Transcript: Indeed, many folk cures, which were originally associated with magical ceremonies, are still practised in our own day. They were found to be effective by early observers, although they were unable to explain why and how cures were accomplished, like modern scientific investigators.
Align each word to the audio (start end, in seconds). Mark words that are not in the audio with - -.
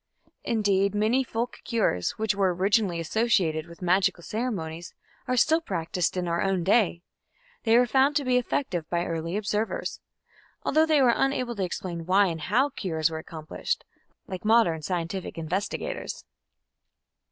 Indeed, 0.43 0.95
many 0.95 1.23
folk 1.23 1.57
cures, 1.63 2.17
which 2.17 2.33
were 2.33 2.55
originally 2.55 2.99
associated 2.99 3.67
with 3.67 3.83
magical 3.83 4.23
ceremonies, 4.23 4.95
are 5.27 5.37
still 5.37 5.61
practised 5.61 6.17
in 6.17 6.27
our 6.27 6.41
own 6.41 6.63
day. 6.63 7.03
They 7.65 7.77
were 7.77 7.85
found 7.85 8.15
to 8.15 8.25
be 8.25 8.37
effective 8.37 8.89
by 8.89 9.05
early 9.05 9.37
observers, 9.37 9.99
although 10.63 10.87
they 10.87 11.03
were 11.03 11.13
unable 11.15 11.55
to 11.55 11.63
explain 11.63 12.07
why 12.07 12.25
and 12.29 12.41
how 12.41 12.69
cures 12.71 13.11
were 13.11 13.19
accomplished, 13.19 13.85
like 14.25 14.43
modern 14.43 14.81
scientific 14.81 15.37
investigators. 15.37 16.25